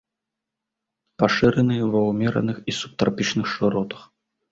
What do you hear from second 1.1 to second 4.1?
Пашыраны ва ўмераных і субтрапічных шыротах.